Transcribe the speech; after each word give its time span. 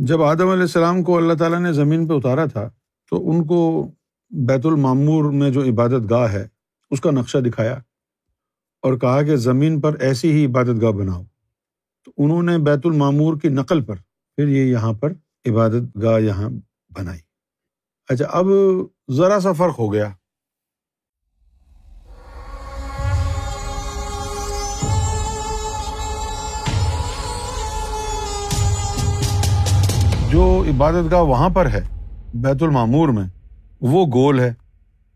جب 0.00 0.22
آدم 0.22 0.48
علیہ 0.48 0.62
السلام 0.62 1.02
کو 1.02 1.16
اللہ 1.16 1.32
تعالیٰ 1.32 1.60
نے 1.60 1.72
زمین 1.72 2.06
پہ 2.06 2.12
اتارا 2.14 2.44
تھا، 2.44 2.70
تو 3.10 3.30
ان 3.30 3.46
کو 3.46 3.90
بیت 4.30 4.66
المامور 4.66 5.32
میں 5.32 5.50
جو 5.50 5.62
عبادت 5.62 6.10
گاہ 6.10 6.32
ہے، 6.32 6.48
اس 6.90 7.00
کا 7.00 7.10
نقشہ 7.10 7.38
دکھایا 7.38 7.74
اور 8.82 8.98
کہا 8.98 9.22
کہ 9.22 9.36
زمین 9.36 9.80
پر 9.80 9.96
ایسی 10.00 10.32
ہی 10.32 10.46
عبادت 10.46 10.82
گاہ 10.82 10.90
بناؤ۔ 10.90 11.22
تو 12.04 12.12
انہوں 12.16 12.42
نے 12.42 12.58
بیت 12.58 12.80
المامور 12.84 13.36
کی 13.36 13.48
نقل 13.48 13.84
پر 13.84 13.94
پھر 14.36 14.48
یہ 14.48 14.64
یہاں 14.64 14.92
پر 14.92 15.12
عبادت 15.50 16.02
گاہ 16.02 16.20
یہاں 16.20 16.50
بنائی۔ 16.96 17.20
اچھا 18.08 18.24
اب 18.24 18.46
ذرا 19.10 19.40
سا 19.40 19.52
فرق 19.52 19.78
ہو 19.78 19.92
گیا۔ 19.92 20.10
جو 30.30 30.64
عبادت 30.68 31.12
گاہ 31.12 31.20
وہاں 31.20 31.48
پر 31.48 31.66
ہے، 31.66 31.80
بیت 32.34 32.62
المامور 32.62 33.08
میں، 33.08 33.24
وہ 33.80 34.06
گول 34.06 34.40
ہے 34.40 34.54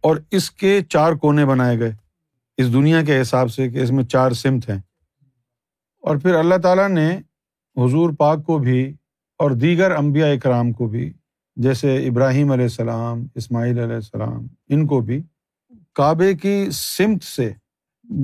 اور 0.00 0.16
اس 0.30 0.50
کے 0.50 0.80
چار 0.88 1.12
کونے 1.12 1.44
بنائے 1.44 1.78
گئے۔ 1.78 1.92
اس 2.56 2.72
دنیا 2.72 3.02
کے 3.02 3.20
حساب 3.20 3.50
سے 3.50 3.70
کہ 3.70 3.78
اس 3.78 3.90
میں 3.90 4.04
چار 4.04 4.30
سمت 4.32 4.70
ہیں۔ 4.70 4.78
اور 6.02 6.16
پھر 6.16 6.34
اللہ 6.34 6.54
تعالیٰ 6.62 6.88
نے 6.88 7.16
حضور 7.76 8.10
پاک 8.18 8.46
کو 8.46 8.58
بھی 8.58 8.94
اور 9.38 9.50
دیگر 9.50 9.90
انبیاء 9.90 10.28
اکرام 10.28 10.72
کو 10.72 10.86
بھی، 10.86 11.12
جیسے 11.56 12.06
ابراہیم 12.08 12.52
علیہ 12.52 12.64
السلام، 12.64 13.26
اسماعیل 13.34 13.78
علیہ 13.78 13.94
السلام، 13.94 14.46
ان 14.68 14.86
کو 14.86 15.00
بھی 15.00 15.22
کعبے 15.94 16.34
کی 16.34 16.68
سمت 16.72 17.24
سے 17.24 17.52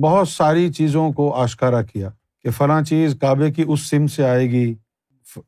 بہت 0.01 0.27
ساری 0.27 0.73
چیزوں 0.73 1.11
کو 1.11 1.33
آشکارا 1.33 1.81
کیا 1.81 2.09
کہ 2.43 2.49
فلاں 2.49 2.81
چیز 2.81 3.17
کعبے 3.21 3.51
کی 3.51 3.63
اس 3.67 3.79
سمت 3.81 4.11
سے 4.11 4.25
آئے 4.25 4.49
گی۔ 4.51 4.73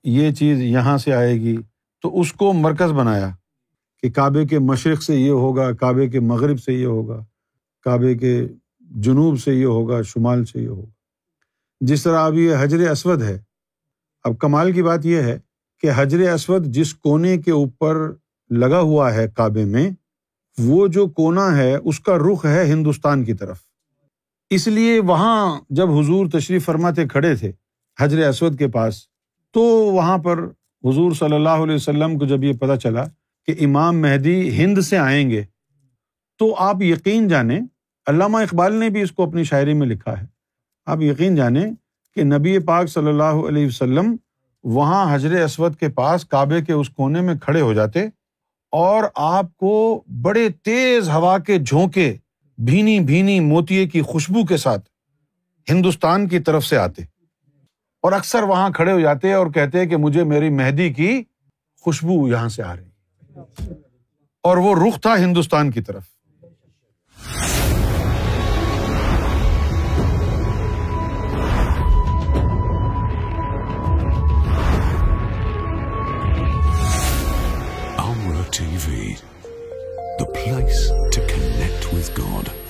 یہ 0.03 0.31
چیز 0.31 0.61
یہاں 0.61 0.97
سے 0.97 1.13
آئے 1.13 1.33
گی۔ 1.33 1.57
تو 2.01 2.19
اس 2.19 2.33
کو 2.33 2.53
مرکز 2.53 2.91
بنایا 2.91 3.29
کہ 4.01 4.09
کعبے 4.09 4.45
کے 4.45 4.59
مشرق 4.59 5.03
سے 5.03 5.15
یہ 5.15 5.29
ہوگا، 5.29 5.71
کعبے 5.71 6.07
کے 6.07 6.19
مغرب 6.19 6.59
سے 6.59 6.73
یہ 6.73 6.85
ہوگا، 6.85 7.25
کعبے 7.83 8.15
کے 8.15 8.47
جنوب 8.79 9.39
سے 9.39 9.55
یہ 9.55 9.65
ہوگا، 9.65 10.01
شمال 10.01 10.45
سے 10.45 10.59
یہ 10.59 10.67
ہوگا۔ 10.67 10.91
جس 11.81 12.03
طرح 12.03 12.19
اب 12.19 12.33
یہ 12.33 12.55
حجر 12.59 12.91
اسود 12.91 13.21
ہے، 13.21 13.41
اب 14.23 14.37
کمال 14.39 14.71
کی 14.71 14.83
بات 14.83 15.05
یہ 15.05 15.17
ہے 15.17 15.39
کہ 15.81 15.89
حجر 15.95 16.33
اسود 16.33 16.65
جس 16.65 16.93
کونے 16.93 17.37
کے 17.37 17.51
اوپر 17.51 18.11
لگا 18.49 18.79
ہوا 18.79 19.13
ہے 19.13 19.27
کعبے 19.35 19.65
میں، 19.65 19.89
وہ 20.57 20.87
جو 20.87 21.07
کونا 21.07 21.57
ہے، 21.57 21.75
اس 21.75 21.99
کا 21.99 22.17
رخ 22.17 22.45
ہے 22.45 22.65
ہندوستان 22.65 23.23
کی 23.23 23.33
طرف۔ 23.33 23.57
اس 24.49 24.67
لیے 24.67 24.99
وہاں 24.99 25.59
جب 25.69 25.91
حضور 25.91 26.27
تشریف 26.33 26.65
فرماتے 26.65 27.07
کھڑے 27.07 27.35
تھے 27.35 27.51
حجر 27.99 28.27
اسود 28.27 28.59
کے 28.59 28.67
پاس 28.67 29.14
تو 29.55 29.61
وہاں 29.61 30.17
پر 30.17 30.39
حضور 30.83 31.11
صلی 31.11 31.35
اللہ 31.35 31.49
علیہ 31.49 31.75
وسلم 31.75 32.17
کو 32.19 32.25
جب 32.25 32.43
یہ 32.43 32.53
پتہ 32.53 32.75
چلا 32.75 33.03
کہ 33.47 33.55
امام 33.59 34.01
مہدی 34.01 34.57
ہند 34.57 34.79
سے 34.79 34.97
آئیں 34.97 35.29
گے، 35.29 35.43
تو 36.37 36.55
آپ 36.57 36.81
یقین 36.81 37.27
جانیں، 37.27 37.59
علامہ 38.07 38.37
اقبال 38.37 38.73
نے 38.73 38.89
بھی 38.89 39.01
اس 39.01 39.11
کو 39.11 39.23
اپنی 39.23 39.43
شاعری 39.43 39.73
میں 39.73 39.87
لکھا 39.87 40.21
ہے۔ 40.21 40.25
آپ 40.85 41.01
یقین 41.01 41.35
جانیں 41.35 41.71
کہ 42.15 42.23
نبی 42.23 42.59
پاک 42.59 42.87
صلی 42.87 43.07
اللہ 43.07 43.47
علیہ 43.47 43.67
وسلم 43.67 44.15
وہاں 44.63 45.15
حضر 45.15 45.43
اسود 45.43 45.75
کے 45.75 45.89
پاس 45.89 46.25
کعبے 46.25 46.61
کے 46.61 46.73
اس 46.73 46.89
کونے 46.89 47.21
میں 47.21 47.35
کھڑے 47.35 47.61
ہو 47.61 47.73
جاتے 47.73 48.05
اور 48.71 49.03
آپ 49.15 49.57
کو 49.57 50.03
بڑے 50.21 50.49
تیز 50.49 51.09
ہوا 51.09 51.37
کے 51.37 51.57
جھونکے، 51.59 52.15
بھینی 52.57 52.99
بھینی 52.99 53.39
موتیے 53.39 53.87
کی 53.87 54.01
خوشبو 54.01 54.45
کے 54.45 54.57
ساتھ 54.57 54.89
ہندوستان 55.71 56.27
کی 56.27 56.39
طرف 56.39 56.65
سے 56.65 56.77
آتے۔ 56.77 57.14
اور 58.05 58.13
اکثر 58.13 58.43
وہاں 58.43 58.69
کھڑے 58.69 58.91
ہو 58.91 58.99
جاتے 58.99 59.33
اور 59.33 59.47
کہتے 59.51 59.85
کہ 59.87 59.97
مجھے 59.97 60.23
میری 60.23 60.49
مہندی 60.49 60.89
کی 60.93 61.23
خوشبو 61.85 62.27
یہاں 62.27 62.49
سے 62.49 62.63
آ 62.63 62.75
رہی 62.75 62.89
اور 64.43 64.57
وہ 64.57 64.75
رخ 64.75 65.01
تھا 65.01 65.15
ہندوستان 65.17 65.71
کی 65.71 65.81
طرف 65.81 66.03
ٹی 78.51 78.65
وی 78.87 79.13
دا 80.19 80.25
پلیس 80.25 80.87
ٹو 81.15 81.21
کنیکٹ. 81.27 82.64